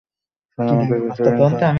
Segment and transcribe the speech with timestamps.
[0.57, 1.63] Sir, আমাকে যেতে দিন, স্যার।